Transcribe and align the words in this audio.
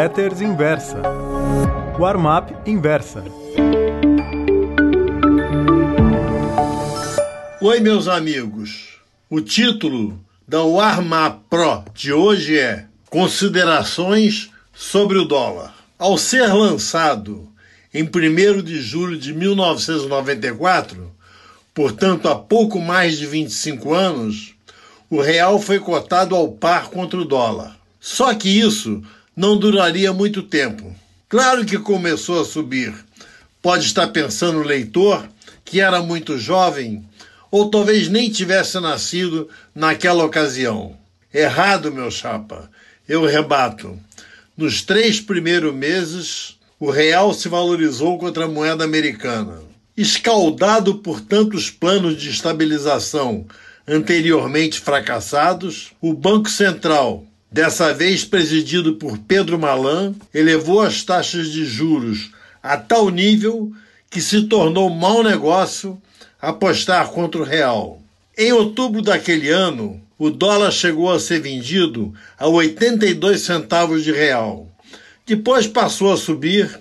Letters 0.00 0.40
Inversa. 0.40 1.02
Warm-up 1.98 2.54
Inversa. 2.64 3.22
Oi, 7.60 7.80
meus 7.80 8.08
amigos. 8.08 8.94
O 9.28 9.42
título 9.42 10.18
da 10.48 10.62
Warm-up 10.62 11.40
Pro 11.50 11.84
de 11.92 12.14
hoje 12.14 12.58
é 12.58 12.86
Considerações 13.10 14.50
sobre 14.72 15.18
o 15.18 15.26
dólar. 15.26 15.74
Ao 15.98 16.16
ser 16.16 16.50
lançado 16.50 17.46
em 17.92 18.02
1 18.02 18.62
de 18.62 18.80
julho 18.80 19.18
de 19.18 19.34
1994, 19.34 21.12
portanto 21.74 22.26
há 22.26 22.34
pouco 22.34 22.80
mais 22.80 23.18
de 23.18 23.26
25 23.26 23.92
anos, 23.92 24.54
o 25.10 25.20
real 25.20 25.60
foi 25.60 25.78
cotado 25.78 26.34
ao 26.34 26.48
par 26.48 26.88
contra 26.88 27.20
o 27.20 27.24
dólar. 27.26 27.76
Só 28.00 28.32
que 28.32 28.48
isso 28.48 29.02
não 29.40 29.56
duraria 29.56 30.12
muito 30.12 30.42
tempo. 30.42 30.94
Claro 31.26 31.64
que 31.64 31.78
começou 31.78 32.42
a 32.42 32.44
subir. 32.44 32.92
Pode 33.62 33.86
estar 33.86 34.08
pensando 34.08 34.58
o 34.58 34.62
leitor 34.62 35.26
que 35.64 35.80
era 35.80 36.02
muito 36.02 36.36
jovem 36.36 37.02
ou 37.50 37.70
talvez 37.70 38.06
nem 38.10 38.28
tivesse 38.28 38.78
nascido 38.80 39.48
naquela 39.74 40.26
ocasião. 40.26 40.94
Errado, 41.32 41.90
meu 41.90 42.10
chapa. 42.10 42.70
Eu 43.08 43.24
rebato. 43.24 43.98
Nos 44.54 44.82
três 44.82 45.22
primeiros 45.22 45.74
meses, 45.74 46.58
o 46.78 46.90
real 46.90 47.32
se 47.32 47.48
valorizou 47.48 48.18
contra 48.18 48.44
a 48.44 48.48
moeda 48.48 48.84
americana. 48.84 49.62
Escaldado 49.96 50.96
por 50.96 51.18
tantos 51.18 51.70
planos 51.70 52.20
de 52.20 52.28
estabilização 52.28 53.46
anteriormente 53.88 54.78
fracassados, 54.78 55.92
o 55.98 56.12
Banco 56.12 56.50
Central, 56.50 57.24
dessa 57.50 57.92
vez 57.92 58.24
presidido 58.24 58.94
por 58.94 59.18
Pedro 59.18 59.58
Malan, 59.58 60.14
elevou 60.32 60.80
as 60.80 61.02
taxas 61.02 61.50
de 61.50 61.64
juros 61.64 62.30
a 62.62 62.76
tal 62.76 63.08
nível 63.08 63.72
que 64.08 64.20
se 64.20 64.42
tornou 64.42 64.90
mau 64.90 65.22
negócio 65.22 66.00
apostar 66.40 67.08
contra 67.10 67.40
o 67.40 67.44
real. 67.44 68.00
Em 68.36 68.52
outubro 68.52 69.02
daquele 69.02 69.50
ano, 69.50 70.00
o 70.18 70.30
dólar 70.30 70.70
chegou 70.70 71.12
a 71.12 71.18
ser 71.18 71.40
vendido 71.40 72.14
a 72.38 72.46
82 72.46 73.40
centavos 73.40 74.04
de 74.04 74.12
real. 74.12 74.68
Depois 75.26 75.66
passou 75.66 76.12
a 76.12 76.16
subir, 76.16 76.80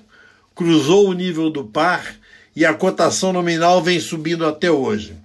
cruzou 0.55 1.09
o 1.09 1.13
nível 1.13 1.49
do 1.49 1.63
par 1.63 2.15
e 2.55 2.65
a 2.65 2.73
cotação 2.73 3.31
nominal 3.31 3.81
vem 3.81 3.99
subindo 3.99 4.45
até 4.45 4.69
hoje 4.69 5.15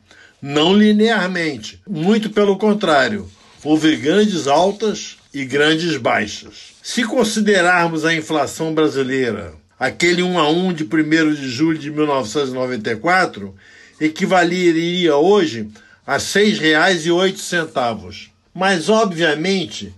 não 0.46 0.74
linearmente, 0.74 1.80
muito 1.88 2.28
pelo 2.28 2.58
contrário, 2.58 3.26
houve 3.64 3.96
grandes 3.96 4.46
altas 4.46 5.16
e 5.34 5.44
grandes 5.44 5.96
baixas. 5.96 6.74
Se 6.80 7.02
considerarmos 7.02 8.04
a 8.04 8.14
inflação 8.14 8.72
brasileira, 8.72 9.54
aquele 9.78 10.22
1 10.22 10.38
a 10.38 10.48
1 10.48 10.72
de 10.72 10.84
1 10.84 11.34
de 11.34 11.50
julho 11.50 11.76
de 11.76 11.90
1994, 11.90 13.52
equivaleria 14.00 15.16
hoje 15.16 15.68
a 16.06 16.14
R$ 16.14 16.20
6,08. 16.20 18.28
Mas, 18.54 18.88
obviamente, 18.88 19.92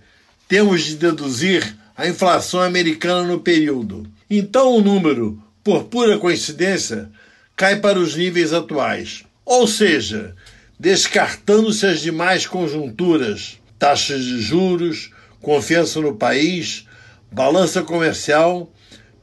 temos 0.47 0.81
de 0.81 0.95
deduzir 0.95 1.77
a 1.95 2.07
inflação 2.07 2.61
americana 2.61 3.27
no 3.27 3.39
período. 3.39 4.07
Então, 4.27 4.73
o 4.73 4.81
número, 4.81 5.39
por 5.63 5.83
pura 5.83 6.17
coincidência, 6.17 7.11
cai 7.55 7.75
para 7.75 7.99
os 7.99 8.15
níveis 8.15 8.53
atuais. 8.53 9.23
Ou 9.45 9.67
seja, 9.67 10.33
descartando-se 10.79 11.85
as 11.85 12.01
demais 12.01 12.47
conjunturas, 12.47 13.59
taxas 13.77 14.23
de 14.23 14.41
juros, 14.41 15.11
confiança 15.41 15.99
no 16.01 16.15
país, 16.15 16.85
balança 17.31 17.81
comercial, 17.81 18.71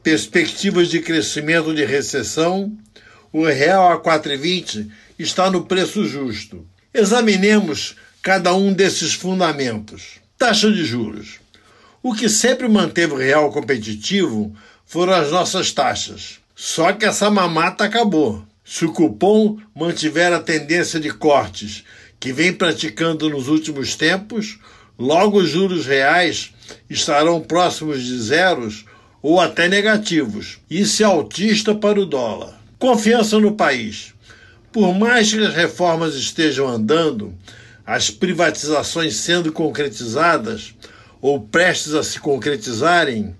perspectivas 0.03 0.89
de 0.89 0.99
crescimento 0.99 1.73
de 1.73 1.83
recessão, 1.83 2.71
o 3.31 3.45
real 3.45 3.91
a 3.91 4.01
4,20 4.01 4.89
está 5.17 5.49
no 5.49 5.65
preço 5.65 6.05
justo. 6.05 6.65
Examinemos 6.93 7.95
cada 8.21 8.53
um 8.53 8.71
desses 8.71 9.13
fundamentos. 9.13 10.19
Taxa 10.37 10.71
de 10.71 10.85
juros. 10.85 11.39
O 12.01 12.13
que 12.13 12.29
sempre 12.29 12.67
manteve 12.67 13.13
o 13.13 13.17
real 13.17 13.51
competitivo 13.51 14.55
foram 14.85 15.13
as 15.13 15.31
nossas 15.31 15.71
taxas. 15.71 16.39
Só 16.55 16.93
que 16.93 17.05
essa 17.05 17.29
mamata 17.29 17.83
acabou. 17.83 18.45
Se 18.63 18.85
o 18.85 18.93
cupom 18.93 19.57
mantiver 19.75 20.31
a 20.31 20.39
tendência 20.39 20.99
de 20.99 21.09
cortes 21.09 21.83
que 22.19 22.31
vem 22.31 22.53
praticando 22.53 23.29
nos 23.29 23.47
últimos 23.47 23.95
tempos, 23.95 24.57
logo 24.97 25.39
os 25.39 25.49
juros 25.49 25.85
reais 25.85 26.53
estarão 26.89 27.41
próximos 27.41 28.03
de 28.03 28.17
zeros 28.19 28.85
ou 29.21 29.39
até 29.39 29.67
negativos. 29.67 30.59
Isso 30.69 31.03
é 31.03 31.05
altista 31.05 31.73
para 31.73 31.99
o 31.99 32.05
dólar. 32.05 32.59
Confiança 32.77 33.39
no 33.39 33.53
país. 33.53 34.13
Por 34.71 34.93
mais 34.93 35.33
que 35.33 35.39
as 35.39 35.53
reformas 35.53 36.15
estejam 36.15 36.67
andando, 36.67 37.33
as 37.85 38.09
privatizações 38.09 39.15
sendo 39.15 39.51
concretizadas 39.51 40.73
ou 41.21 41.39
prestes 41.39 41.93
a 41.93 42.03
se 42.03 42.19
concretizarem, 42.19 43.35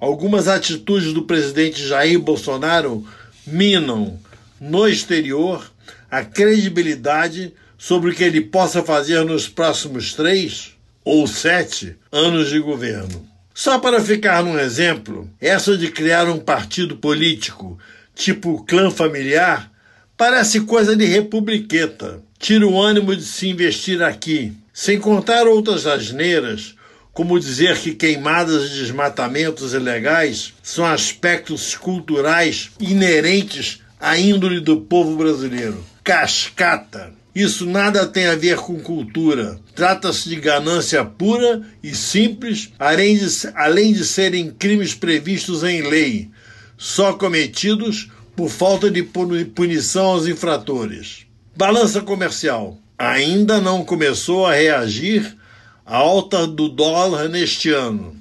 algumas 0.00 0.48
atitudes 0.48 1.12
do 1.12 1.22
presidente 1.22 1.86
Jair 1.86 2.18
Bolsonaro 2.18 3.06
minam 3.46 4.18
no 4.60 4.86
exterior 4.88 5.70
a 6.10 6.24
credibilidade 6.24 7.54
sobre 7.78 8.10
o 8.10 8.14
que 8.14 8.22
ele 8.22 8.40
possa 8.40 8.82
fazer 8.82 9.24
nos 9.24 9.48
próximos 9.48 10.12
três 10.12 10.71
ou 11.04 11.26
sete 11.26 11.96
anos 12.10 12.48
de 12.50 12.58
governo. 12.58 13.26
Só 13.54 13.78
para 13.78 14.00
ficar 14.00 14.42
num 14.42 14.58
exemplo, 14.58 15.28
essa 15.40 15.76
de 15.76 15.90
criar 15.90 16.28
um 16.28 16.38
partido 16.38 16.96
político 16.96 17.78
tipo 18.14 18.64
clã 18.64 18.90
familiar 18.90 19.70
parece 20.16 20.60
coisa 20.60 20.96
de 20.96 21.04
republiqueta. 21.04 22.22
Tira 22.38 22.66
o 22.66 22.80
ânimo 22.80 23.14
de 23.14 23.24
se 23.24 23.48
investir 23.48 24.02
aqui, 24.02 24.52
sem 24.72 24.98
contar 24.98 25.46
outras 25.46 25.86
asneiras, 25.86 26.74
como 27.12 27.38
dizer 27.38 27.78
que 27.78 27.94
queimadas 27.94 28.70
e 28.70 28.74
desmatamentos 28.80 29.74
ilegais 29.74 30.54
são 30.62 30.84
aspectos 30.84 31.76
culturais 31.76 32.70
inerentes 32.80 33.80
a 34.00 34.18
índole 34.18 34.60
do 34.60 34.80
povo 34.80 35.16
brasileiro. 35.16 35.84
Cascata. 36.02 37.12
Isso 37.34 37.64
nada 37.64 38.06
tem 38.06 38.26
a 38.26 38.34
ver 38.34 38.56
com 38.58 38.78
cultura. 38.78 39.58
Trata-se 39.74 40.28
de 40.28 40.36
ganância 40.36 41.02
pura 41.04 41.62
e 41.82 41.94
simples, 41.94 42.70
além 42.78 43.16
de, 43.16 43.26
além 43.54 43.92
de 43.92 44.04
serem 44.04 44.50
crimes 44.50 44.94
previstos 44.94 45.62
em 45.62 45.80
lei, 45.80 46.30
só 46.76 47.14
cometidos 47.14 48.10
por 48.36 48.50
falta 48.50 48.90
de 48.90 49.02
punição 49.02 50.06
aos 50.06 50.26
infratores. 50.26 51.26
Balança 51.56 52.02
comercial. 52.02 52.78
Ainda 52.98 53.60
não 53.60 53.84
começou 53.84 54.46
a 54.46 54.54
reagir 54.54 55.36
à 55.86 55.96
alta 55.96 56.46
do 56.46 56.68
dólar 56.68 57.28
neste 57.28 57.70
ano. 57.70 58.14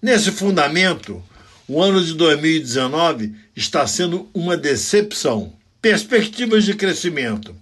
Nesse 0.00 0.30
fundamento, 0.30 1.22
o 1.68 1.82
ano 1.82 2.02
de 2.02 2.14
2019 2.14 3.34
está 3.54 3.86
sendo 3.86 4.28
uma 4.32 4.56
decepção. 4.56 5.52
Perspectivas 5.82 6.64
de 6.64 6.74
crescimento. 6.74 7.54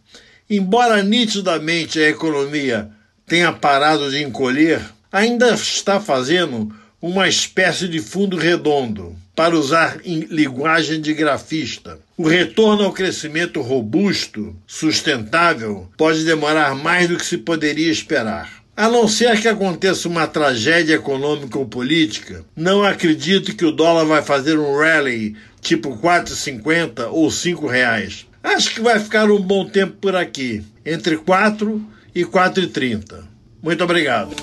Embora 0.48 1.02
nitidamente 1.02 1.98
a 1.98 2.08
economia 2.08 2.88
tenha 3.26 3.52
parado 3.52 4.10
de 4.10 4.22
encolher, 4.22 4.80
ainda 5.10 5.50
está 5.50 6.00
fazendo 6.00 6.72
uma 7.02 7.28
espécie 7.28 7.88
de 7.88 8.00
fundo 8.00 8.36
redondo, 8.36 9.16
para 9.36 9.54
usar 9.54 9.98
em 10.02 10.20
linguagem 10.30 10.98
de 10.98 11.12
grafista. 11.12 11.98
O 12.16 12.26
retorno 12.26 12.84
ao 12.84 12.92
crescimento 12.92 13.60
robusto, 13.60 14.56
sustentável, 14.66 15.88
pode 15.96 16.24
demorar 16.24 16.74
mais 16.74 17.06
do 17.06 17.16
que 17.18 17.26
se 17.26 17.36
poderia 17.36 17.92
esperar. 17.92 18.64
A 18.74 18.88
não 18.88 19.06
ser 19.06 19.40
que 19.40 19.48
aconteça 19.48 20.08
uma 20.08 20.26
tragédia 20.26 20.94
econômica 20.94 21.58
ou 21.58 21.66
política, 21.66 22.44
não 22.54 22.82
acredito 22.82 23.54
que 23.54 23.64
o 23.64 23.72
dólar 23.72 24.04
vai 24.04 24.22
fazer 24.22 24.58
um 24.58 24.78
rally 24.78 25.36
tipo 25.60 25.98
4,50 25.98 27.08
ou 27.10 27.30
5 27.30 27.66
reais. 27.66 28.26
Acho 28.46 28.74
que 28.74 28.80
vai 28.80 29.00
ficar 29.00 29.28
um 29.28 29.42
bom 29.42 29.68
tempo 29.68 29.94
por 30.00 30.14
aqui, 30.14 30.64
entre 30.84 31.16
4 31.16 31.84
e 32.14 32.24
4,30. 32.24 33.24
Muito 33.60 33.82
obrigado. 33.82 34.36